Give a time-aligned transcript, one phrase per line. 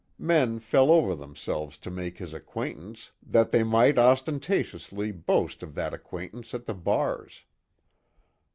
[0.17, 5.93] Men fell over themselves to make his acquaintance that they might ostentatiously boast of that
[5.93, 7.45] acquaintance at the bars.